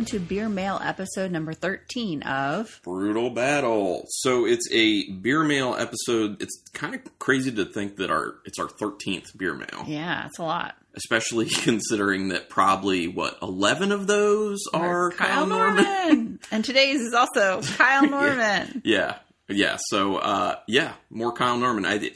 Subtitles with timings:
[0.00, 4.06] welcome to Beer Mail episode number 13 of Brutal Battle.
[4.08, 6.40] So it's a beer mail episode.
[6.40, 9.84] It's kind of crazy to think that our it's our 13th beer mail.
[9.86, 10.74] Yeah, it's a lot.
[10.94, 16.40] Especially considering that probably what 11 of those are Kyle, Norman.
[16.50, 18.80] and today's is also Kyle Norman.
[18.86, 19.16] yeah.
[19.50, 21.84] Yeah, so uh yeah, more Kyle Norman.
[21.84, 22.10] I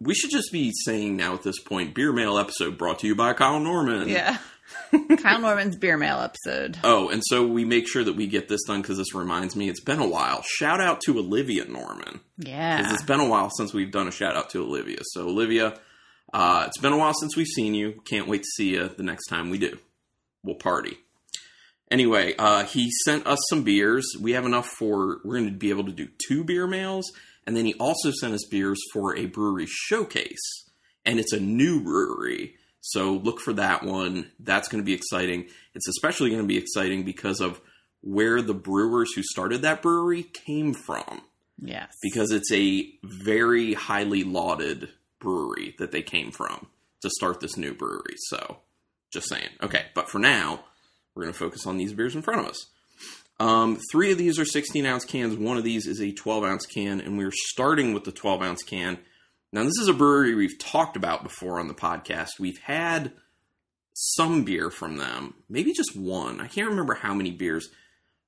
[0.00, 3.14] we should just be saying now at this point beer mail episode brought to you
[3.14, 4.08] by Kyle Norman.
[4.08, 4.38] Yeah.
[5.18, 6.78] Kyle Norman's beer mail episode.
[6.82, 9.68] Oh, and so we make sure that we get this done because this reminds me
[9.68, 10.42] it's been a while.
[10.42, 12.20] Shout out to Olivia Norman.
[12.38, 12.78] Yeah.
[12.78, 14.98] Because it's been a while since we've done a shout out to Olivia.
[15.02, 15.78] So, Olivia,
[16.32, 18.02] uh, it's been a while since we've seen you.
[18.04, 19.78] Can't wait to see you the next time we do.
[20.42, 20.98] We'll party.
[21.90, 24.06] Anyway, uh, he sent us some beers.
[24.20, 27.10] We have enough for, we're going to be able to do two beer mails.
[27.46, 30.38] And then he also sent us beers for a brewery showcase.
[31.04, 32.54] And it's a new brewery.
[32.80, 34.30] So look for that one.
[34.40, 35.48] That's going to be exciting.
[35.74, 37.60] It's especially going to be exciting because of
[38.00, 41.22] where the brewers who started that brewery came from.
[41.58, 41.92] Yes.
[42.02, 44.88] Because it's a very highly lauded
[45.20, 46.68] brewery that they came from
[47.02, 48.16] to start this new brewery.
[48.28, 48.58] So
[49.12, 49.48] just saying.
[49.62, 50.60] Okay, but for now,
[51.14, 52.66] we're going to focus on these beers in front of us.
[53.38, 55.36] Um, three of these are 16 ounce cans.
[55.36, 58.62] One of these is a 12 ounce can, and we're starting with the 12 ounce
[58.62, 58.98] can
[59.52, 62.38] now, this is a brewery we've talked about before on the podcast.
[62.38, 63.12] We've had
[63.92, 66.40] some beer from them, maybe just one.
[66.40, 67.68] I can't remember how many beers.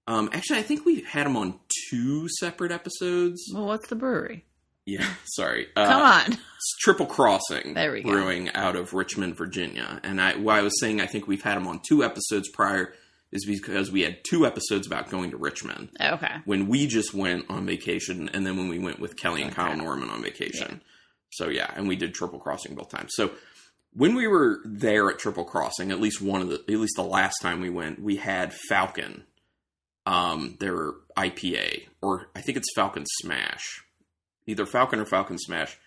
[0.07, 3.41] Um, actually, I think we've had them on two separate episodes.
[3.55, 4.45] Well, what's the brewery?
[4.85, 5.69] Yeah, sorry.
[5.77, 6.33] Uh, Come on.
[6.33, 8.11] It's Triple Crossing there we go.
[8.11, 10.01] Brewing out of Richmond, Virginia.
[10.03, 12.93] And I, why I was saying I think we've had them on two episodes prior
[13.31, 15.91] is because we had two episodes about going to Richmond.
[16.01, 16.35] Okay.
[16.45, 19.77] When we just went on vacation, and then when we went with Kelly and Kyle
[19.77, 20.83] Norman on vacation.
[21.33, 23.11] So yeah, and we did Triple Crossing both times.
[23.15, 23.31] So
[23.95, 27.03] when we were there at Triple Crossing, at least one of the, at least the
[27.03, 29.25] last time we went, we had Falcon,
[30.07, 33.85] um, their IPA, or I think it's Falcon Smash,
[34.47, 35.79] either Falcon or Falcon Smash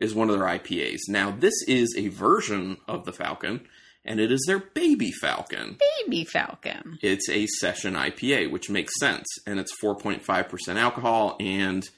[0.00, 1.00] is one of their IPAs.
[1.08, 3.66] Now this is a version of the Falcon,
[4.04, 5.76] and it is their Baby Falcon.
[5.98, 6.98] Baby Falcon.
[7.02, 11.88] It's a session IPA, which makes sense, and it's 4.5% alcohol and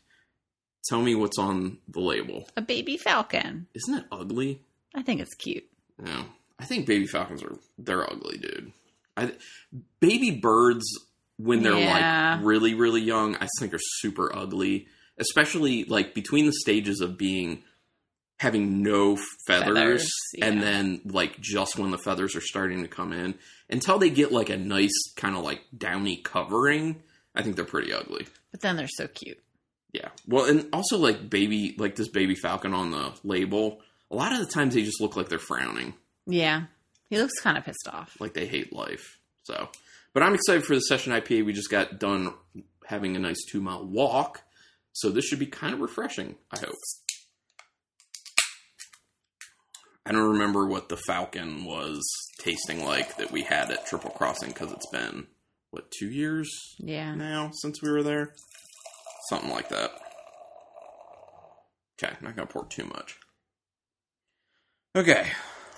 [0.84, 2.48] Tell me what's on the label.
[2.56, 3.66] A baby falcon.
[3.75, 4.62] Isn't it ugly?
[4.94, 5.65] I think it's cute.
[5.98, 6.25] No,
[6.59, 8.72] I think baby falcons are they're ugly, dude.
[9.16, 9.32] I,
[10.00, 10.84] baby birds
[11.37, 12.37] when they're yeah.
[12.37, 14.88] like really really young, I think are super ugly,
[15.19, 17.62] especially like between the stages of being
[18.41, 19.16] having no
[19.47, 20.47] feathers, feathers yeah.
[20.47, 23.37] and then like just when the feathers are starting to come in
[23.70, 27.03] until they get like a nice kind of like downy covering.
[27.34, 28.26] I think they're pretty ugly.
[28.50, 29.38] But then they're so cute.
[29.92, 30.08] Yeah.
[30.26, 33.80] Well, and also like baby, like this baby falcon on the label.
[34.10, 35.94] A lot of the times they just look like they're frowning.
[36.26, 36.64] Yeah.
[37.08, 38.16] He looks kind of pissed off.
[38.20, 39.19] Like they hate life.
[39.44, 39.69] So,
[40.14, 41.44] but I'm excited for the session IPA.
[41.44, 42.32] We just got done
[42.86, 44.42] having a nice two mile walk.
[44.92, 46.75] So this should be kind of refreshing, I hope.
[50.04, 52.02] I don't remember what the Falcon was
[52.41, 55.28] tasting like that we had at Triple Crossing because it's been,
[55.70, 56.50] what, two years?
[56.78, 57.14] Yeah.
[57.14, 58.34] Now since we were there?
[59.28, 59.91] Something like that.
[62.03, 63.19] Okay, I'm not gonna pour too much.
[64.97, 65.21] Okay.
[65.21, 65.27] It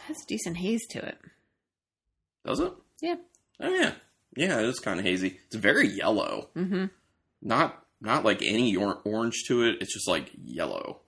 [0.09, 1.19] has decent haze to it.
[2.45, 2.73] Does it?
[3.01, 3.17] Yeah.
[3.61, 3.93] Oh yeah.
[4.37, 5.39] Yeah, it is kind of hazy.
[5.47, 6.49] It's very yellow.
[6.57, 6.87] Mm-hmm.
[7.43, 9.77] Not not like any or- orange to it.
[9.81, 11.01] It's just like yellow.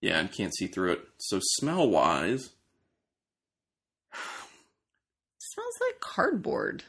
[0.00, 1.00] Yeah, and can't see through it.
[1.18, 2.50] So smell wise,
[5.38, 6.84] smells like cardboard.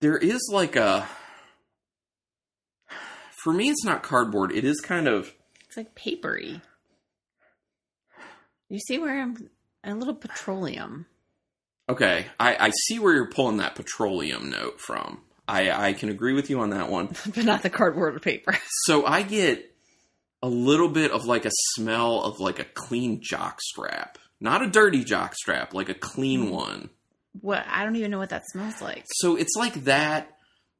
[0.00, 1.08] There is like a
[3.44, 4.52] for me, it's not cardboard.
[4.52, 5.34] It is kind of.
[5.68, 6.62] It's like papery.
[8.70, 9.50] You see where I'm
[9.84, 11.04] a little petroleum.
[11.86, 15.20] Okay, I, I see where you're pulling that petroleum note from.
[15.46, 18.56] I, I can agree with you on that one, but not the cardboard or paper.
[18.86, 19.70] so I get
[20.42, 24.70] a little bit of like a smell of like a clean jock strap, not a
[24.70, 26.54] dirty jock strap, like a clean hmm.
[26.54, 26.90] one.
[27.42, 29.04] What I don't even know what that smells like.
[29.16, 30.33] So it's like that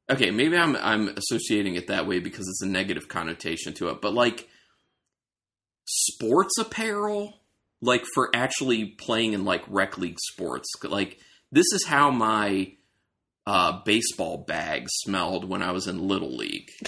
[0.09, 4.01] okay, maybe I'm I'm associating it that way because it's a negative connotation to it,
[4.01, 4.47] but like
[5.85, 7.41] sports apparel,
[7.81, 11.19] like for actually playing in like rec league sports, like
[11.51, 12.73] this is how my
[13.47, 16.71] uh, baseball bag smelled when I was in little league.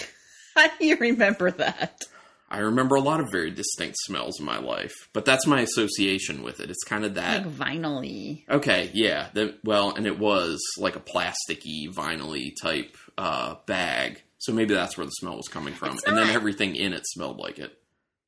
[0.79, 2.05] You remember that?
[2.49, 6.43] I remember a lot of very distinct smells in my life, but that's my association
[6.43, 6.69] with it.
[6.69, 9.27] It's kind of that like vinyl Okay, yeah.
[9.33, 14.97] The, well, and it was like a plasticky, vinyl type uh, bag, so maybe that's
[14.97, 15.97] where the smell was coming from.
[16.05, 17.77] and then everything in it smelled like it.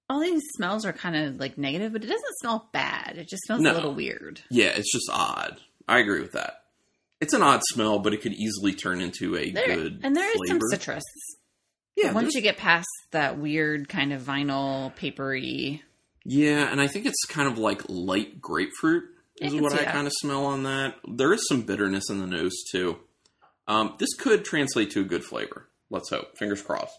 [0.10, 3.18] All these smells are kind of like negative, but it doesn't smell bad.
[3.18, 3.72] It just smells no.
[3.72, 4.42] a little weird.
[4.50, 5.60] Yeah, it's just odd.
[5.88, 6.64] I agree with that.
[7.22, 10.30] It's an odd smell, but it could easily turn into a There, good and there
[10.30, 11.04] is some citrus.
[12.02, 15.84] Yeah, Once you get past that weird kind of vinyl papery,
[16.24, 19.04] yeah, and I think it's kind of like light grapefruit
[19.42, 20.96] is what I kind of smell on that.
[21.08, 22.98] There is some bitterness in the nose too.
[23.68, 25.68] Um, this could translate to a good flavor.
[25.90, 26.38] Let's hope.
[26.38, 26.98] Fingers crossed.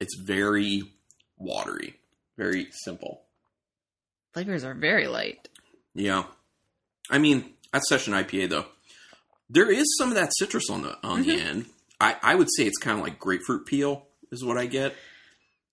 [0.00, 0.82] It's very
[1.38, 1.96] watery,
[2.36, 3.22] very simple.
[4.32, 5.48] flavors are very light.
[5.94, 6.24] Yeah,
[7.10, 8.66] I mean that's session IPA though.
[9.52, 11.44] There is some of that citrus on the on the Mhm.
[11.46, 11.66] end.
[12.00, 14.96] I, I would say it's kind of like grapefruit peel is what I get.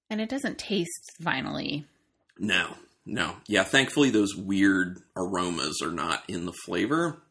[0.10, 1.86] And it doesn't taste vinily.
[2.38, 3.38] No, no.
[3.48, 7.22] Yeah, thankfully those weird aromas are not in the flavor.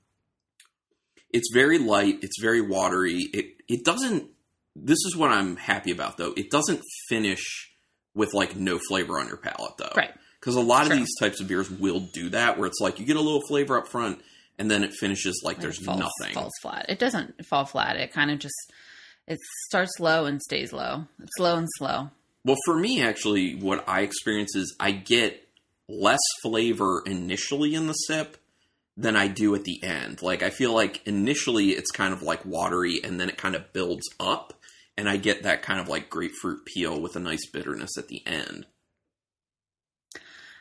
[1.33, 3.29] It's very light, it's very watery.
[3.35, 4.31] It it doesn't
[4.75, 6.33] this is what I'm happy about though.
[6.37, 7.71] It doesn't finish
[8.15, 9.93] with like no flavor on your palate though.
[9.95, 10.15] Right.
[10.41, 10.93] Cuz a lot True.
[10.95, 13.43] of these types of beers will do that where it's like you get a little
[13.47, 14.21] flavor up front
[14.58, 16.34] and then it finishes like, there's it falls, nothing.
[16.34, 16.87] falls flat.
[16.88, 17.96] It doesn't fall flat.
[17.96, 18.55] It kind of just
[19.28, 21.05] it starts low and stays low.
[21.22, 22.10] It's low and slow.
[22.44, 25.46] Well, for me, actually, what I experience is I get
[25.87, 28.38] less flavor initially in the sip
[28.96, 30.22] than I do at the end.
[30.22, 33.72] Like, I feel like initially it's kind of like watery and then it kind of
[33.72, 34.54] builds up,
[34.96, 38.26] and I get that kind of like grapefruit peel with a nice bitterness at the
[38.26, 38.66] end.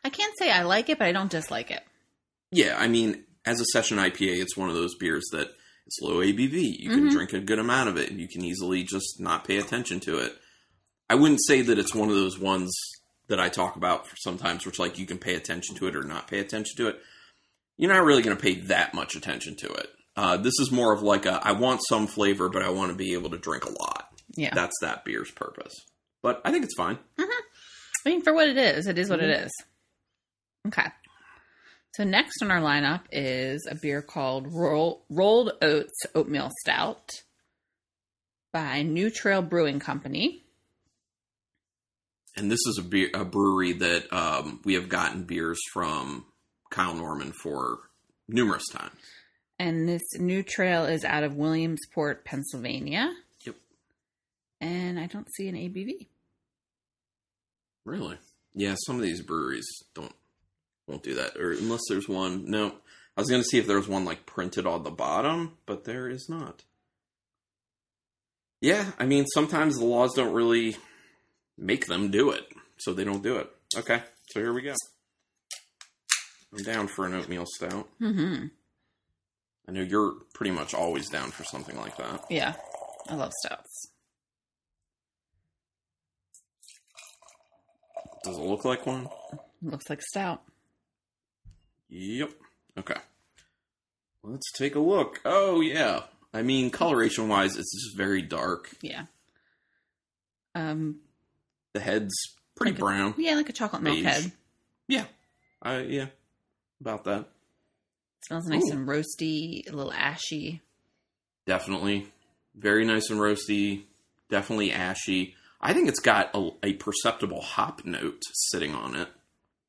[0.03, 1.83] I can't say I like it, but I don't dislike it.
[2.51, 5.49] Yeah, I mean, as a session IPA, it's one of those beers that
[5.85, 6.77] it's low ABV.
[6.79, 7.11] You can Mhm.
[7.11, 10.17] drink a good amount of it, and you can easily just not pay attention to
[10.17, 10.37] it.
[11.09, 12.69] I wouldn't say that it's one of those ones
[13.27, 16.03] that I talk about for sometimes, which like you can pay attention to it or
[16.03, 17.01] not pay attention to it.
[17.77, 19.89] You're not really going to pay that much attention to it.
[20.15, 22.95] Uh, this is more of like a I want some flavor, but I want to
[22.97, 24.09] be able to drink a lot.
[24.35, 24.53] Yeah.
[24.53, 25.73] That's that beer's purpose.
[26.21, 26.97] But I think it's fine.
[27.19, 27.25] I
[28.05, 29.29] mean, for what it is, it is what Mm-hmm.
[29.29, 29.51] it is.
[30.67, 30.87] Okay.
[31.93, 37.09] So next on our lineup is a beer called Roll, Rolled Oats Oatmeal Stout
[38.53, 40.43] by New Trail Brewing Company.
[42.35, 46.25] And this is a, beer, a brewery that um, we have gotten beers from
[46.69, 47.79] Kyle Norman for
[48.27, 48.99] numerous times.
[49.59, 53.11] And this New Trail is out of Williamsport, Pennsylvania.
[53.43, 53.55] Yep.
[54.61, 56.07] And I don't see an ABV.
[57.85, 58.17] Really?
[58.53, 60.13] Yeah, some of these breweries don't
[60.87, 62.49] won't do that, or unless there's one.
[62.49, 62.73] No,
[63.15, 65.83] I was going to see if there was one like printed on the bottom, but
[65.83, 66.63] there is not.
[68.61, 70.77] Yeah, I mean sometimes the laws don't really
[71.57, 72.47] make them do it,
[72.77, 73.49] so they don't do it.
[73.75, 74.73] Okay, so here we go.
[76.57, 77.87] I'm down for an oatmeal stout.
[77.99, 78.45] hmm
[79.67, 82.23] I know you're pretty much always down for something like that.
[82.29, 82.53] Yeah.
[83.09, 83.89] I love stouts.
[88.23, 89.09] Does it look like one?
[89.61, 90.41] Looks like stout.
[91.89, 92.31] Yep.
[92.79, 92.95] Okay.
[94.23, 95.21] Let's take a look.
[95.25, 96.01] Oh yeah.
[96.33, 98.69] I mean, coloration wise, it's just very dark.
[98.81, 99.05] Yeah.
[100.55, 100.99] Um,
[101.73, 102.13] The head's
[102.55, 103.13] pretty Like a- brown.
[103.17, 104.31] yeah, like a chocolate milk head.
[104.87, 105.05] Yeah.
[105.61, 106.07] I yeah.
[106.81, 107.29] About that.
[108.25, 108.73] Smells nice Ooh.
[108.73, 110.61] and roasty, a little ashy.
[111.45, 112.07] Definitely.
[112.55, 113.83] Very nice and roasty.
[114.29, 115.35] Definitely ashy.
[115.61, 119.07] I think it's got a, a perceptible hop note sitting on it.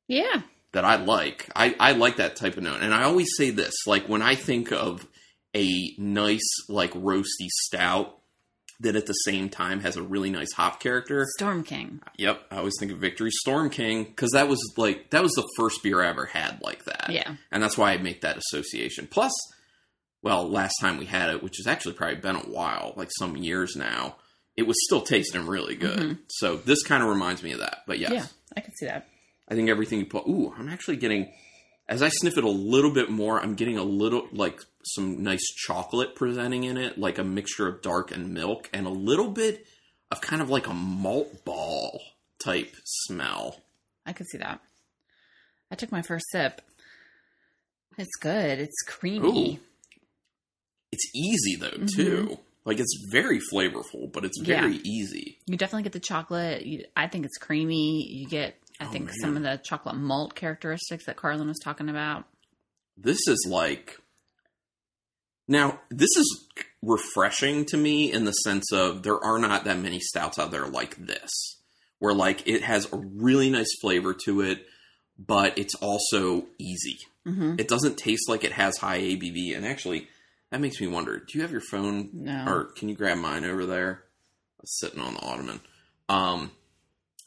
[0.07, 0.41] Yeah.
[0.71, 1.49] That I like.
[1.55, 2.81] I, I like that type of note.
[2.81, 5.07] And I always say this, like when I think of
[5.55, 8.15] a nice, like roasty stout
[8.81, 11.25] that at the same time has a really nice hop character.
[11.37, 12.01] Storm King.
[12.17, 15.47] Yep, I always think of Victory Storm King because that was like that was the
[15.57, 17.07] first beer I ever had like that.
[17.09, 17.35] Yeah.
[17.51, 19.07] and that's why I make that association.
[19.11, 19.33] Plus,
[20.21, 23.35] well, last time we had it, which has actually probably been a while, like some
[23.35, 24.15] years now,
[24.55, 25.99] it was still tasting really good.
[25.99, 26.19] Mhm.
[26.29, 27.79] So this kind of reminds me of that.
[27.87, 29.07] But yes, Yeah, I can see that.
[29.49, 30.27] I think everything you put.
[30.27, 31.31] Ooh, I'm actually getting.
[31.87, 35.43] As I sniff it a little bit more, I'm getting a little like some nice
[35.55, 39.65] chocolate presenting in it, like a mixture of dark and milk, and a little bit
[40.11, 42.01] of kind of like a malt ball
[42.43, 43.61] type smell.
[44.05, 44.59] I can see that.
[45.71, 46.61] I took my first sip.
[47.97, 48.59] It's good.
[48.59, 49.55] It's creamy.
[49.55, 49.59] Ooh.
[50.91, 51.85] It's easy though mm-hmm.
[51.85, 52.39] too.
[52.65, 55.37] Like it's very flavorful, but it's very easy.
[55.45, 56.65] You definitely get the chocolate.
[56.65, 58.07] You, I think it's creamy.
[58.11, 59.15] You get, I Oh, think, man.
[59.19, 62.25] some of the chocolate malt characteristics that Carlin was talking about.
[62.97, 63.97] This is like
[65.47, 66.47] now this is
[66.81, 70.67] refreshing to me in the sense of there are not that many stouts out there
[70.67, 71.29] like this
[71.99, 74.65] where like it has a really nice flavor to it
[75.17, 80.07] but it's also easy hmm it doesn't taste like it has high abv and actually
[80.51, 82.45] that makes me wonder do you have your phone No.
[82.47, 84.03] or can you grab mine over there
[84.63, 85.59] sitting on the ottoman
[86.07, 86.51] um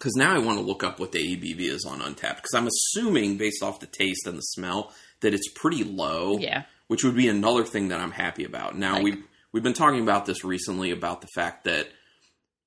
[0.03, 2.67] because now i want to look up what the abv is on untappd because i'm
[2.67, 4.93] assuming based off the taste and the smell
[5.23, 6.37] that it's pretty low.
[6.39, 6.65] Yeah.
[6.89, 8.77] which would be another thing that I'm happy about.
[8.77, 11.89] Now Like- we've we've been talking about this recently about the fact that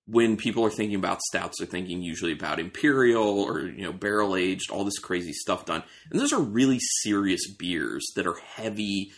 [0.07, 4.35] when people are thinking about stouts, they're thinking usually about imperial or you know barrel
[4.35, 9.11] aged, all this crazy stuff done, and those are really serious beers that are heavy,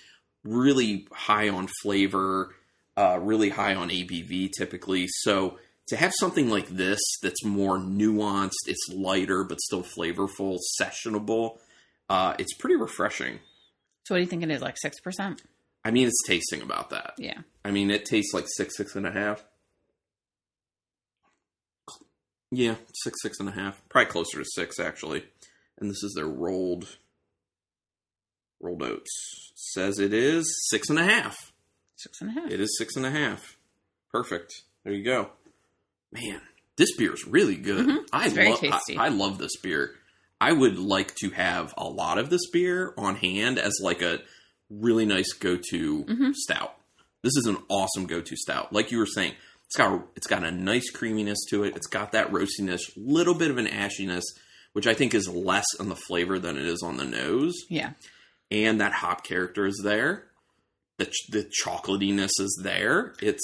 [0.43, 2.55] really high on flavor,
[2.95, 5.07] uh, really high on ABV typically.
[5.09, 11.57] So to have something like this that's more nuanced, it's lighter but still flavorful, sessionable,
[12.09, 13.39] uh, it's pretty refreshing.
[14.05, 14.61] So what do you think it is?
[14.61, 15.39] Like 6%?
[15.83, 17.13] I mean, it's tasting about that.
[17.17, 17.39] Yeah.
[17.63, 19.45] I mean, it tastes like six, six and a half.
[22.51, 23.81] Yeah, six, six and a half.
[23.89, 25.23] Probably closer to six, actually.
[25.77, 26.97] And this is their rolled
[28.61, 29.51] rolled oats.
[29.55, 31.53] Says it is six and a half.
[31.95, 32.51] Six and a half.
[32.51, 33.57] It is six and a half.
[34.11, 34.63] Perfect.
[34.83, 35.29] There you go.
[36.11, 36.41] Man,
[36.77, 37.85] this beer is really good.
[37.85, 38.07] Mhm.
[38.13, 38.63] I love.
[38.63, 39.05] I.
[39.05, 39.95] I love this beer.
[40.39, 44.21] I would like to have a lot of this beer on hand as like a
[44.69, 46.33] really nice go-to Mhm.
[46.35, 46.75] stout.
[47.23, 48.71] This is an awesome go-to stout.
[48.71, 49.33] Like you were saying,
[49.65, 51.75] it's got it's got a nice creaminess to it.
[51.75, 54.23] It's got that roastiness, little bit of an ashiness,
[54.73, 57.93] which I think is less on the flavor than it is on the nose Yeah.
[58.51, 60.27] and that hop character is there.
[60.99, 63.13] The ch- the chocolatiness is there.
[63.21, 63.43] It's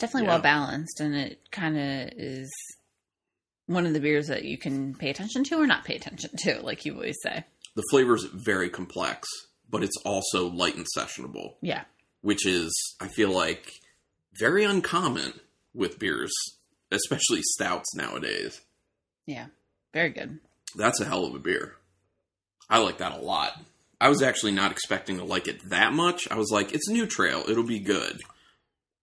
[0.00, 0.34] definitely Yeah.
[0.34, 2.50] well balanced and it kind of is
[3.66, 6.60] one of the beers that you can pay attention to or not pay attention to,
[6.64, 7.44] like you always say.
[7.76, 9.28] the flavor is very complex,
[9.68, 11.84] but it's also light and sessionable, Yeah.
[12.22, 13.72] which is I feel like
[14.38, 15.34] very uncommon
[15.74, 16.32] with beers,
[16.90, 18.60] especially stouts nowadays.
[19.26, 19.46] Yeah.
[19.94, 20.40] Very good.
[20.76, 21.76] That's a hell of a beer.
[22.68, 23.60] I like that a lot.
[24.00, 26.26] I was actually not expecting to like it that much.
[26.30, 28.20] I was like, it's New Trail, it'll be good.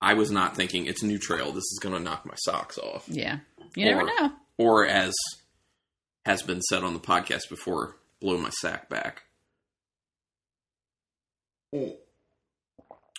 [0.01, 1.51] I was not thinking it's New Trail.
[1.51, 3.07] This is going to knock my socks off.
[3.09, 3.39] Yeah.
[3.75, 4.31] You never Or- know.
[4.57, 5.13] or as
[6.25, 9.23] has been said on the podcast before, blow my sack back.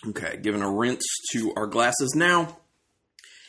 [0.07, 2.57] Okay, giving a rinse to our glasses now.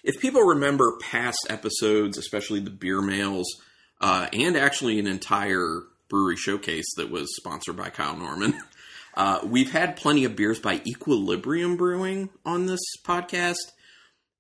[0.02, 3.46] If people remember past episodes, especially the beer mails,
[4.00, 8.54] uh, and actually an entire brewery showcase that was sponsored by Kyle Norman,
[9.20, 13.70] uh, we've had plenty of beers by Equilibrium Brewing on this podcast.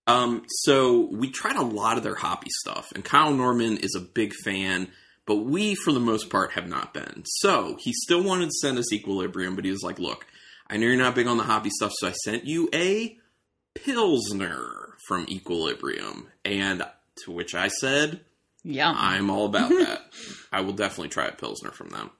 [0.06, 4.00] Um, so we tried a lot of their hoppy stuff, and Kyle Norman is a
[4.00, 4.88] big fan,
[5.26, 7.24] but we, for the most part, have not been.
[7.26, 10.26] So he still wanted to send us Equilibrium, but he was like, "Look,
[10.66, 13.18] I know you're not big on the hoppy stuff, so I sent you a
[13.74, 16.82] Pilsner from Equilibrium," and
[17.24, 18.24] to which I said,
[18.62, 20.02] yeah, I'm all about that.
[20.52, 22.10] I will definitely try a Pilsner from them.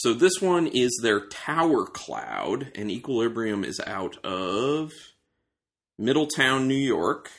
[0.00, 4.92] So this one is their Tower Cloud, and Equilibrium is out of
[5.98, 7.30] Middletown, New York,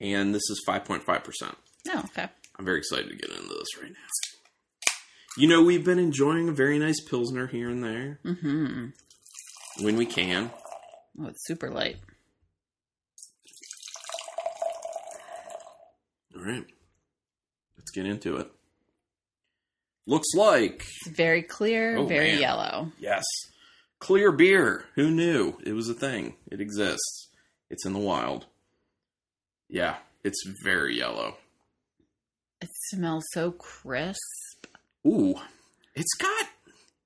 [0.00, 1.54] and this is 5.5%.
[1.90, 2.26] oh, okay.
[2.58, 4.88] I'm very excited to get into this right now.
[5.38, 9.84] You know, we've been enjoying a very nice Pilsner here and there Mm-hmm.
[9.84, 10.50] when we can.
[11.20, 11.98] Oh, it's super light.
[16.36, 16.64] All right,
[17.78, 18.50] let's get into it.
[20.06, 22.40] Looks like It's very clear, Oh, very man.
[22.40, 22.92] yellow.
[22.98, 23.24] Yes.
[24.00, 24.84] Clear beer.
[24.96, 25.58] Who knew?
[25.64, 26.34] It was a thing.
[26.50, 27.28] It exists.
[27.70, 28.46] It's in the wild.
[29.68, 31.36] Yeah, it's very yellow.
[32.60, 34.66] It smells so crisp.
[35.06, 35.36] Ooh.
[35.94, 36.46] It's got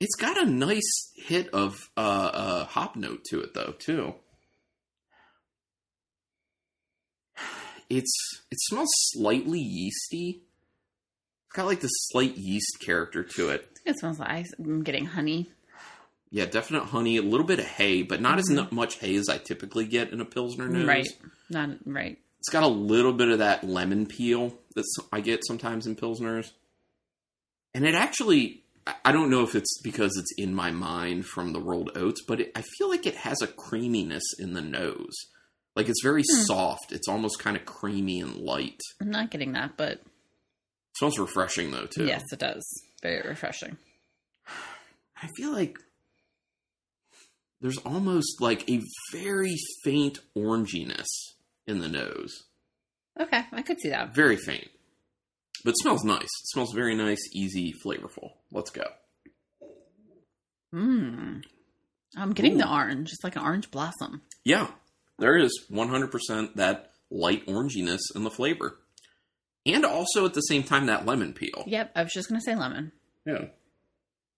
[0.01, 2.01] it's got a nice hit of uh,
[2.33, 4.15] uh hop note to it though, too.
[7.89, 8.13] It's
[8.51, 10.43] it smells slightly yeasty.
[11.57, 13.67] Got like this slight yeast character to it.
[13.87, 14.53] It smells like ice.
[14.59, 15.51] I'm getting honey.
[16.31, 19.39] Yeah, definite honey, a little bit of hay, but not as much hay as I
[19.39, 20.87] typically get in a pilsner nose.
[20.87, 21.09] Right.
[21.49, 22.19] Not right.
[22.41, 26.51] It's got a little bit of that lemon peel that I get sometimes in pilsners,
[27.75, 28.63] and it actually.
[29.05, 32.41] I- don't know if it's because it's in my mind from the rolled oats, but
[32.41, 35.15] it, I feel like it has a creaminess in the nose.
[35.75, 36.43] Like it's very Hmm.
[36.43, 36.93] soft.
[36.93, 38.79] It's almost kind of creamy and light.
[39.01, 40.03] I'm not getting that, but
[40.99, 42.07] smells refreshing though too.
[42.07, 42.65] yes, it does.
[43.03, 43.77] Very refreshing.
[45.23, 45.79] I feel like
[47.61, 51.07] there's almost like a very faint oranginess
[51.67, 52.45] in the nose.
[53.19, 54.15] Okay, I could see that.
[54.15, 54.69] Very faint.
[55.65, 56.23] But it smells nice.
[56.23, 58.33] It smells very nice, easy, flavorful.
[58.53, 58.85] Let's go.
[60.75, 61.43] Mmm.
[62.17, 62.59] I'm getting Ooh.
[62.59, 63.13] the orange.
[63.13, 64.23] It's like an orange blossom.
[64.45, 64.69] Yeah,
[65.19, 68.79] there is 100% that light oranginess in the flavor.
[69.67, 71.65] And also at the same time, that lemon peel.
[71.67, 72.93] Yep, I was just gonna say lemon
[73.27, 73.47] Yeah.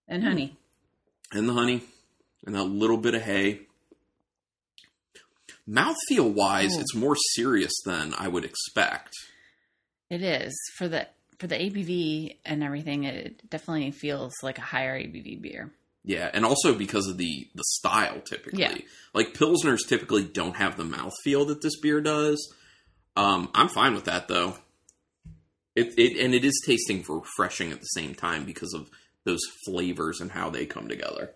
[0.07, 0.57] and honey.
[1.31, 1.83] And the honey.
[2.45, 3.61] And that little bit of hay.
[5.67, 6.79] Mouthfeel wise, Oh.
[6.79, 9.13] it's more serious than I would expect.
[10.09, 11.07] It is for the
[11.37, 13.03] for the ABV and everything.
[13.05, 15.71] It definitely feels like a higher ABV beer.
[16.03, 18.61] Yeah, and also because of the the style typically.
[18.61, 18.77] Yeah.
[19.13, 22.39] Like pilsners typically don't have the mouthfeel that this beer does.
[23.15, 24.57] Um, I'm fine with that though.
[25.79, 28.89] It, it and it is tasting refreshing at the same time because of
[29.25, 31.31] those flavors and how they come together.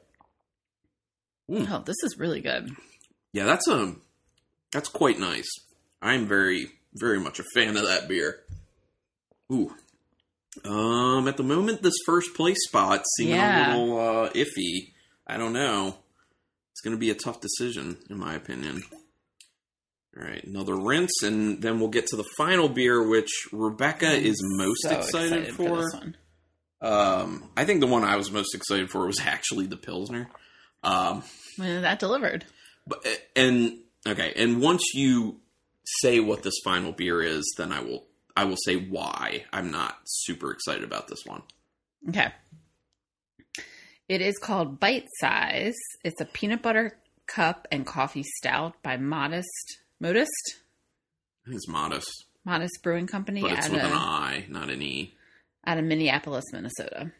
[1.50, 2.72] Oh, this is really good.
[3.34, 3.96] Yeah, that's a
[4.72, 5.50] that's quite nice.
[6.02, 8.40] I'm very very much a fan of that beer.
[9.52, 9.74] Ooh.
[10.64, 13.76] Um, at the moment, this first place spot seeming Yeah.
[13.76, 14.92] a little uh, iffy.
[15.26, 15.98] I don't know.
[16.72, 18.84] It's going to be a tough decision, in my opinion.
[20.16, 24.40] All right, another rinse, and then we'll get to the final beer, which Rebecca is
[24.58, 25.78] most So excited, for.
[25.82, 26.18] this one.
[26.82, 30.30] Um, I think the one I was most excited for was actually the Pilsner.
[30.84, 31.24] Um,
[31.58, 32.46] Well, that delivered.
[32.86, 33.04] but
[33.36, 35.40] and okay, and once you
[36.02, 38.06] say what this final beer is, then I will
[38.36, 41.42] I will say why I'm not super excited about this one.
[42.10, 42.32] Okay.
[44.10, 45.78] It is called Bite Size.
[46.04, 50.30] It's a peanut butter cup and coffee stout by Modest Modest
[51.46, 54.82] I think it's modest, Modist Brewing Company but it's with an of, I, not an
[54.82, 55.14] E.
[55.66, 57.12] out of Minneapolis, Minnesota.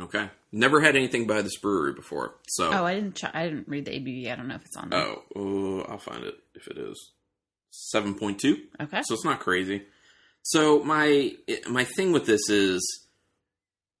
[0.00, 3.16] Okay, never had anything by this brewery before, so Oh, I didn't.
[3.16, 4.30] Ch- I didn't read the ABV.
[4.32, 5.00] I don't know if it's on there.
[5.34, 7.12] oh, uh, I'll find it if it is
[7.70, 8.58] seven point two.
[8.80, 9.02] Okay.
[9.04, 9.82] so it's not crazy.
[10.42, 11.32] So my
[11.68, 12.80] my thing with this is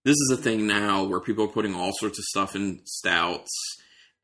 [0.04, 3.50] this is a thing now where people are putting all sorts of stuff in stouts,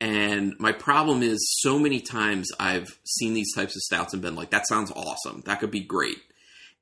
[0.05, 4.35] and my problem is so many times I've seen these types of stouts and been
[4.35, 5.41] like, "That sounds awesome.
[5.45, 6.17] That could be great,"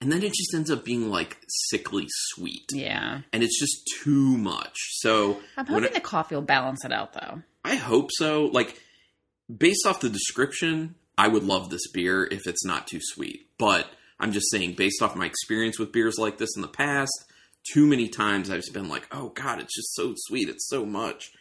[0.02, 1.38] and then it just ends up being like
[1.70, 3.22] sickly sweet, Yeah.
[3.32, 4.78] and it's just too much.
[5.00, 7.42] So I'm hoping it- the coffee will balance it out, though.
[7.64, 8.46] I hope so.
[8.48, 8.80] Like
[9.56, 13.48] based off the description, I would love this beer if it's not too sweet.
[13.58, 13.88] But
[14.20, 17.12] I'm just saying, based off my experience with beers like this in the past,
[17.74, 20.50] too many times I've been like, "Oh God, it's just so sweet.
[20.50, 21.32] It's so much."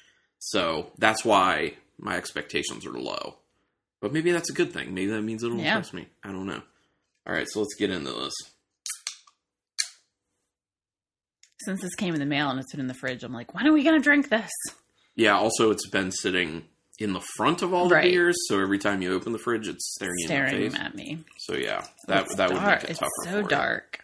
[0.44, 3.36] So that's why my expectations are low.
[4.00, 4.92] But maybe that's a good thing.
[4.92, 5.76] Maybe that means it'll Yeah.
[5.76, 6.08] impress me.
[6.24, 6.62] I don't know.
[7.26, 8.32] All right, so let's get into this.
[11.64, 13.68] Since this came in the mail and it's been in the fridge, I'm like, when
[13.68, 14.50] are we gonna drink this?
[15.14, 15.36] Yeah.
[15.36, 16.66] Also, it's been sitting
[16.98, 18.10] in the front of all the Right.
[18.10, 21.24] beers, so every time you open the fridge, it's staring, Staring at me.
[21.38, 23.10] So yeah, that It's that would make it It's tougher.
[23.24, 23.48] so for you.
[23.48, 24.00] dark.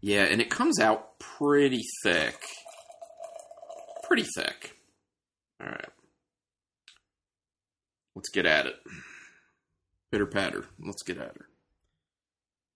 [0.00, 2.40] Yeah, and it comes out pretty thick.
[4.04, 4.75] Pretty thick.
[5.60, 5.88] All right.
[8.14, 8.76] Let's get at it.
[10.10, 10.64] Pitter patter.
[10.78, 11.48] Let's get at her.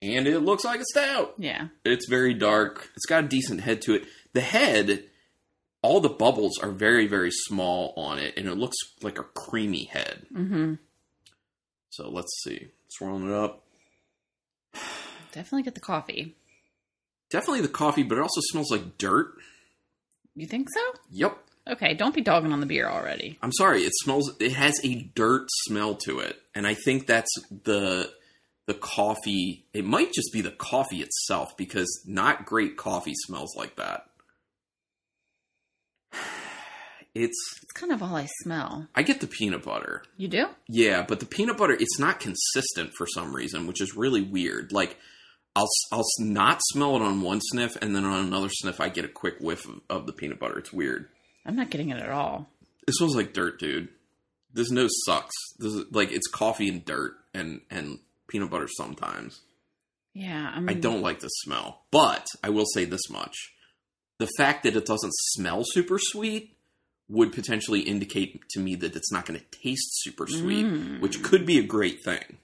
[0.02, 1.34] And it looks like a stout.
[1.38, 1.68] Yeah.
[1.84, 2.90] It's very dark.
[2.96, 4.04] It's got a decent head to it.
[4.32, 5.04] The head,
[5.82, 9.84] all the bubbles are very, very small on it, and it looks like a creamy
[9.84, 10.26] head.
[10.34, 10.74] Mm-hmm.
[11.90, 12.68] So let's see.
[12.88, 13.64] Swirling it up.
[15.32, 16.36] Definitely get the coffee.
[17.30, 19.34] Definitely the coffee, but it also smells like dirt.
[20.34, 20.80] You think so?
[21.10, 21.38] Yep.
[21.70, 23.38] Okay, don't be dogging on the beer already.
[23.42, 23.82] I'm sorry.
[23.82, 24.32] It smells.
[24.40, 27.30] It has a dirt smell to it, and I think that's
[27.64, 28.10] the
[28.66, 29.66] the coffee.
[29.72, 34.06] It might just be the coffee itself because not great coffee smells like that.
[37.12, 37.58] It's.
[37.62, 38.86] It's kind of all I smell.
[38.94, 40.04] I get the peanut butter.
[40.16, 40.46] You do?
[40.68, 44.70] Yeah, but the peanut butter it's not consistent for some reason, which is really weird.
[44.70, 44.96] Like
[45.56, 49.04] I'll I'll not smell it on one sniff, and then on another sniff, I get
[49.04, 50.58] a quick whiff of, of the peanut butter.
[50.58, 51.08] It's weird.
[51.46, 52.48] I'm not getting it at all.
[52.86, 53.88] It smells like dirt, dude.
[54.52, 55.34] This nose sucks.
[55.58, 57.98] This is like it's coffee and dirt and and
[58.28, 59.40] peanut butter sometimes.
[60.12, 60.68] Yeah, I'm.
[60.68, 63.36] I don't like the smell, but I will say this much:
[64.18, 66.56] the fact that it doesn't smell super sweet
[67.08, 71.00] would potentially indicate to me that it's not going to taste super sweet, Mm.
[71.00, 72.38] which could be a great thing.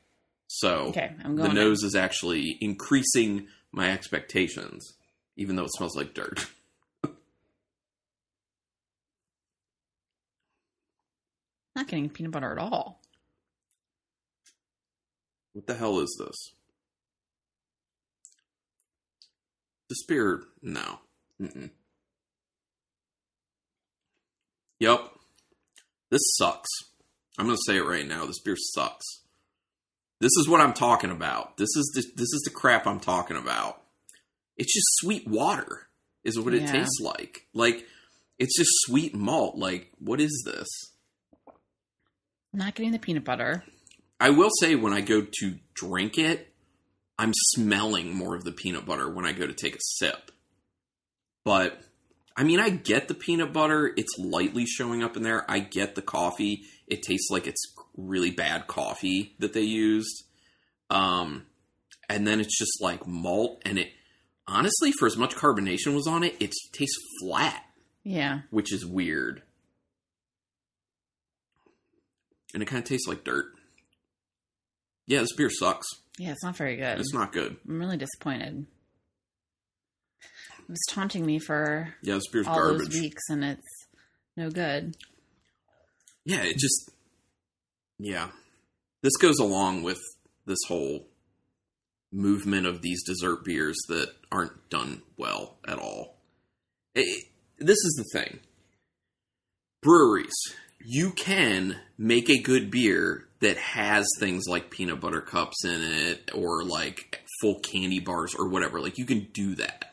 [0.48, 4.94] So Okay, the nose is actually increasing my expectations,
[5.36, 6.46] even though it smells like dirt.
[11.76, 13.00] not getting peanut butter at all.
[15.52, 16.36] What the hell is this?
[19.88, 20.42] The spear?
[20.62, 20.98] No.
[21.40, 21.70] Mm-mm.
[24.80, 25.00] Yep.
[26.10, 26.68] This sucks.
[27.38, 28.26] I'm gonna say it right now.
[28.26, 29.04] This beer sucks.
[30.20, 31.56] This is what I'm talking about.
[31.56, 33.82] This is the, this is the crap I'm talking about.
[34.56, 35.88] It's just sweet water,
[36.24, 37.46] is what it tastes like.
[37.52, 37.84] Like
[38.38, 39.56] it's just sweet malt.
[39.56, 40.68] Like what is this?
[42.56, 43.62] Not getting the peanut butter.
[44.18, 46.54] I will say when I go to drink it,
[47.18, 50.30] I'm smelling more of the peanut butter when I go to take a sip.
[51.44, 51.78] But
[52.34, 53.92] I mean, I get the peanut butter.
[53.94, 55.48] It's lightly showing up in there.
[55.50, 56.62] I get the coffee.
[56.86, 60.24] It tastes like it's really bad coffee that they used.
[60.88, 61.44] Um,
[62.08, 63.90] and then it's just like malt and it
[64.48, 67.62] honestly for as much carbonation was on it, it tastes flat.
[68.02, 68.42] Yeah.
[68.50, 69.42] which is weird.
[72.56, 73.52] And it kind of tastes like dirt.
[75.06, 75.86] Yeah, this beer sucks.
[76.18, 76.98] Yeah, it's not very good.
[76.98, 77.58] It's not good.
[77.68, 78.64] I'm really disappointed.
[80.60, 82.88] It was taunting me for Yeah, this beer's all garbage.
[82.88, 83.86] those weeks, and it's
[84.38, 84.96] no good.
[86.24, 86.90] Yeah, it just
[87.98, 88.30] yeah.
[89.02, 90.00] This goes along with
[90.46, 91.06] this whole
[92.10, 96.16] movement of these dessert beers that aren't done well at all.
[96.94, 98.40] It- this is the thing.
[99.82, 100.32] Breweries,
[100.84, 106.30] you can make a good beer that has things like peanut butter cups in it
[106.34, 108.80] or like full candy bars or whatever.
[108.80, 109.92] Like you can do that.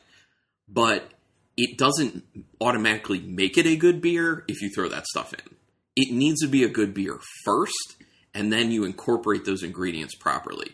[0.68, 1.10] But
[1.56, 2.24] it doesn't
[2.60, 5.54] automatically make it a good beer if you throw that stuff in
[5.96, 7.96] it needs to be a good beer first,
[8.34, 10.72] and then you incorporate those ingredients properly.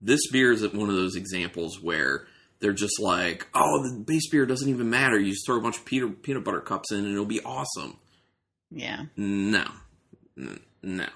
[0.00, 2.26] This beer is one of those examples where
[2.60, 5.18] they're just like, oh, the base beer doesn't even matter.
[5.18, 7.98] You just throw a bunch of peanut, peanut butter cups in, and it'll be awesome.
[8.74, 9.04] Yeah.
[9.16, 9.64] No.
[10.36, 11.06] No.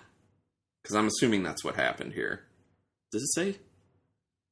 [0.82, 2.42] Because I'm assuming that's what happened here.
[3.12, 3.58] Does it say?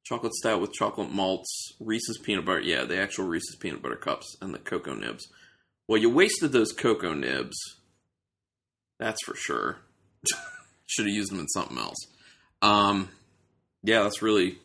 [0.03, 2.59] Chocolate stout with chocolate malts, Reese's peanut butter.
[2.61, 5.25] Yeah, the actual Reese's peanut butter cups and the cocoa nibs.
[5.87, 7.55] Well, you wasted those cocoa nibs.
[8.99, 9.77] That's for sure.
[10.87, 11.97] Should have used them in something else.
[12.61, 13.09] Um,
[13.83, 14.57] yeah, that's really.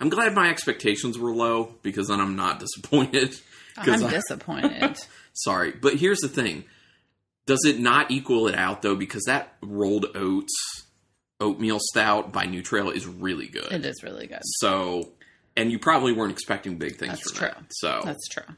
[0.00, 3.34] I'm glad my expectations were low because then I'm not disappointed.
[3.76, 4.98] I'm I- disappointed.
[5.32, 6.64] Sorry, but here's the thing:
[7.50, 8.94] does it not equal it out though?
[8.94, 10.54] Because that rolled oats
[11.40, 13.72] oatmeal stout by New Trail is really good.
[13.72, 14.38] it is really good.
[14.42, 15.10] So,
[15.56, 17.48] and you probably weren't expecting big things That's from true.
[17.48, 17.64] that.
[17.70, 18.54] So, That's true.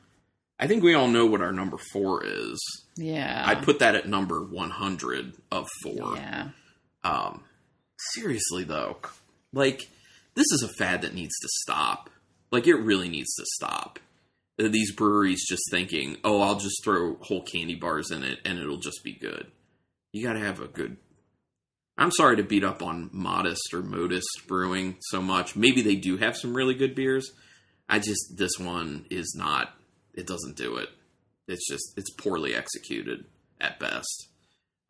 [0.60, 2.58] I think we all know what our number four is.
[2.98, 3.42] Yeah.
[3.46, 6.16] I'd put that at number 100 of four.
[6.16, 6.48] Yeah.
[7.02, 7.44] Um,
[8.12, 8.98] seriously though,
[9.54, 9.80] like
[10.34, 12.10] this is a fad that needs to stop.
[12.50, 13.98] Like it really needs to stop.
[14.68, 18.78] These breweries just thinking, "Oh, I'll just throw whole candy bars in it and it'll
[18.78, 19.50] just be good."
[20.12, 20.96] You got to have a good.
[21.96, 25.56] I'm sorry to beat up on Modest or Modist Brewing so much.
[25.56, 27.32] Maybe they do have some really good beers.
[27.88, 29.74] I just this one is not.
[30.14, 30.88] It doesn't do it.
[31.48, 33.24] It's just it's poorly executed
[33.60, 34.28] at best.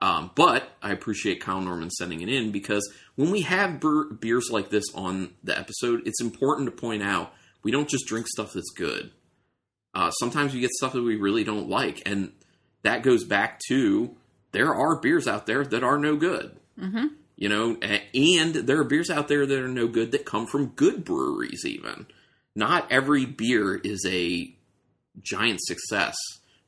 [0.00, 3.80] Um, but I appreciate Kyle Norman sending it in because when we have
[4.20, 7.32] beers like this on the episode, it's important to point out
[7.62, 9.12] we don't just drink stuff that's good.
[9.94, 12.32] Uh, sometimes we get stuff that we really don't like, and
[12.82, 14.16] that goes back to
[14.52, 16.56] there are beers out there that are no good.
[16.78, 17.06] Mm-hmm.
[17.36, 20.68] You know, and there are beers out there that are no good that come from
[20.68, 21.64] good breweries.
[21.64, 22.06] Even
[22.54, 24.54] not every beer is a
[25.20, 26.14] giant success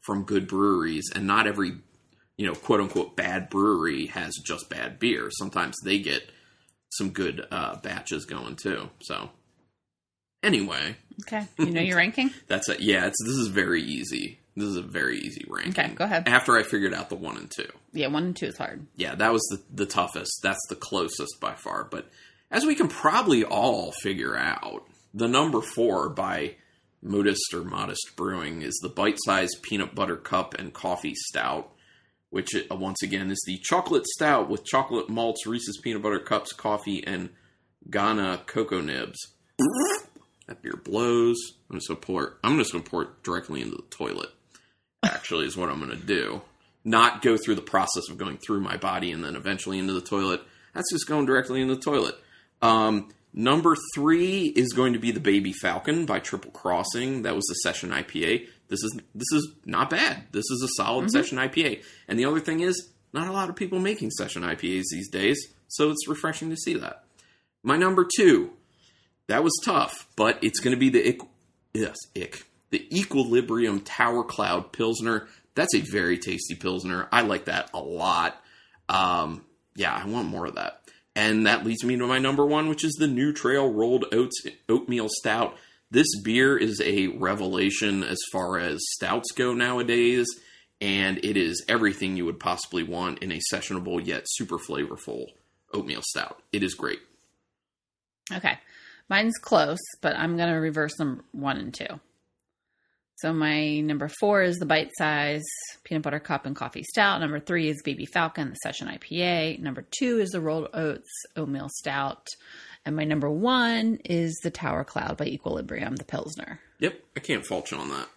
[0.01, 1.77] from good breweries, and not every
[2.37, 5.29] you know quote unquote bad brewery has just bad beer.
[5.39, 6.29] Sometimes they get
[6.91, 8.91] some good uh, batches going too.
[9.03, 9.31] So
[10.45, 11.47] anyway, Okay.
[11.59, 12.31] You know your ranking?
[12.49, 12.81] that's it.
[12.81, 14.41] Yeah, it's this is very easy.
[14.57, 15.73] This is a very easy ranking.
[15.85, 16.29] Okay, go ahead.
[16.29, 18.87] After I figured out the one and two Yeah, one and two is hard.
[18.97, 20.41] yeah, that was the, the toughest.
[20.43, 21.85] That's the closest by far.
[21.85, 22.09] But
[22.51, 26.55] as we can probably all figure out, the number four by
[27.03, 31.71] Modest or Modist Brewing is the bite sized peanut butter cup and coffee stout,
[32.31, 36.53] which uh, once again is the chocolate stout with chocolate malts, Reese's peanut butter cups,
[36.53, 37.31] coffee, and
[37.91, 39.19] Ghana cocoa nibs.
[40.47, 41.37] That beer blows.
[41.71, 42.25] I'm just gonna pour.
[42.25, 44.29] It, I'm just gonna pour it directly into the toilet.
[45.03, 46.43] Actually, is what I'm gonna do.
[46.85, 50.03] Not go through the process of going through my body and then eventually into the
[50.03, 50.43] toilet.
[50.75, 52.15] That's just going directly into the toilet.
[52.61, 57.23] Um, number three is going to be the Baby Falcon by Triple Crossing.
[57.23, 58.49] That was the session IPA.
[58.69, 60.25] This is this is not bad.
[60.33, 61.83] This is a solid session IPA.
[62.09, 65.39] And the other thing is, not a lot of people making session IPAs these days,
[65.69, 67.05] so it's refreshing to see that.
[67.63, 68.51] My number two,
[69.29, 71.21] that was tough, but it's going to be the ick,
[71.73, 75.29] yes, ick, the Equilibrium Tower Cloud Pilsner.
[75.55, 77.09] That's a very tasty Pilsner.
[77.13, 78.41] I like that a lot.
[78.89, 80.81] Um, yeah, I want more of that.
[81.17, 84.43] And that leads me to my number one, which is the New Trail Rolled Oats
[84.69, 85.57] Oatmeal Stout.
[85.91, 90.27] This beer is a revelation as far as stouts go nowadays,
[90.81, 95.27] and it is everything you would possibly want in a sessionable yet super flavorful
[95.73, 96.43] oatmeal stout.
[96.53, 96.99] It is great.
[98.33, 98.59] Okay.
[99.09, 102.01] Mine's close, but I'm going to reverse them one and two.
[103.17, 105.45] So my number four is the bite size
[105.85, 107.21] peanut butter cup and coffee stout.
[107.21, 109.61] Number three is Baby Falcon, the session IPA.
[109.61, 112.27] Number two is the rolled oats oatmeal stout.
[112.85, 116.61] And my number one is the Tower Cloud by Equilibrium, the Pilsner.
[116.81, 118.09] Yep, I can't fault you on that.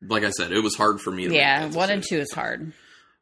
[0.00, 1.28] Like I said, it was hard for me.
[1.28, 2.72] Yeah, one and two is hard.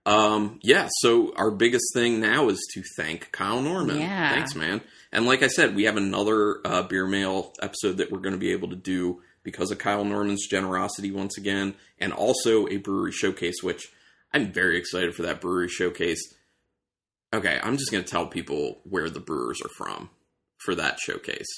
[0.05, 3.99] Um, yeah, so our biggest thing now is to thank Kyle Norman.
[3.99, 4.35] Yeah.
[4.35, 4.81] Thanks, man.
[5.13, 8.39] And like I said, we have another uh, beer mail episode that we're going to
[8.39, 13.13] be able to do because of Kyle Norman's generosity once again, and also a brewery
[13.13, 13.93] showcase, which
[14.33, 16.23] I'm very excited for that brewery showcase.
[17.35, 20.11] Okay, I'm just going to tell people where the brewers are from
[20.59, 21.49] for that showcase.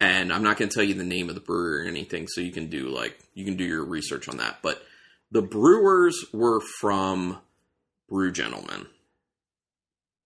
[0.00, 2.40] And I'm not going to tell you the name of the brewery or anything, so
[2.40, 4.58] you can do like you can do your research on that.
[4.62, 4.82] But
[5.30, 7.38] the brewers were from
[8.12, 8.86] Brew Gentlemen.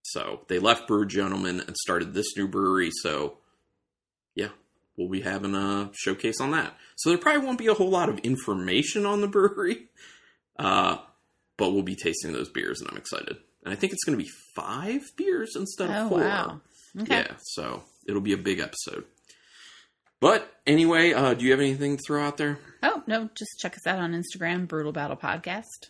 [0.02, 2.90] So they left Brew Gentlemen and started this new brewery.
[3.02, 3.38] So
[4.34, 4.48] yeah,
[4.96, 6.74] we'll be having a showcase on that.
[6.96, 9.86] So there probably won't be a whole lot of information on the brewery,
[10.58, 10.98] uh,
[11.56, 13.36] but we'll be tasting those beers, and I'm excited.
[13.64, 16.20] And I think it's going to be five beers instead of Oh, four.
[16.20, 16.60] wow.
[17.00, 17.18] Okay.
[17.20, 19.04] Yeah, so it'll be a big episode.
[20.20, 22.58] But anyway, uh, do you have anything to throw out there?
[22.82, 25.88] Oh, no, just check us out on Instagram, Brutal Battle Podcast.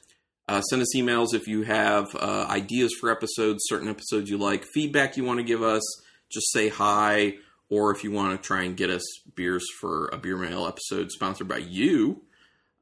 [0.48, 4.64] Uh, send us emails if you have uh, ideas for episodes, certain episodes you like,
[4.72, 5.82] feedback you want to give us.
[6.30, 7.34] Just say hi,
[7.68, 9.02] or if you want to try and get us
[9.34, 12.22] beers for a beer mail episode sponsored by you,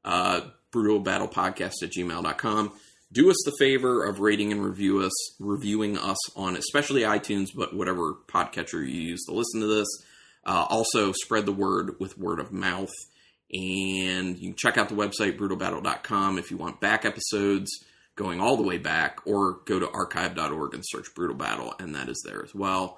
[0.03, 2.71] uh, brutal battle podcast at gmail.com.
[3.11, 7.75] Do us the favor of rating and review us, reviewing us on especially iTunes, but
[7.75, 9.87] whatever podcatcher you use to listen to this.
[10.45, 12.91] Uh, also, spread the word with word of mouth.
[13.53, 17.69] And you can check out the website, brutalbattle.com, if you want back episodes
[18.15, 22.09] going all the way back, or go to archive.org and search Brutal Battle, and that
[22.09, 22.97] is there as well.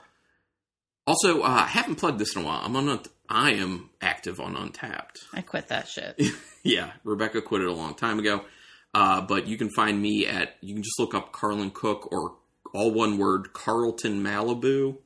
[1.08, 2.62] Also, uh, I haven't plugged this in a while.
[2.64, 3.00] I'm on.
[3.30, 5.18] I am active on Untappd.
[5.34, 6.22] I quit that shit.
[6.64, 8.42] yeah, Rebecca quit it a long time ago.
[8.94, 10.56] Uh, but you can find me at.
[10.62, 12.36] You can just look up Carlin Cook or
[12.74, 14.98] all one word Carlton Malibu,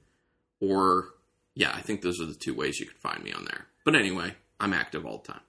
[0.59, 1.09] or
[1.53, 3.67] yeah, I think those are the two ways you can find me on there.
[3.85, 5.41] But anyway, I'm active all the time.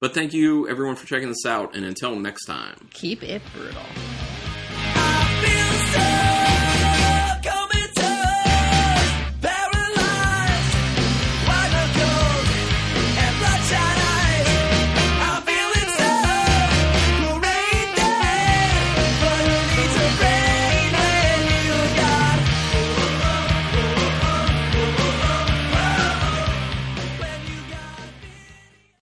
[0.00, 2.88] But thank you everyone for checking this out, and until next time.
[2.94, 3.82] Keep it brutal.
[4.94, 6.31] I feel so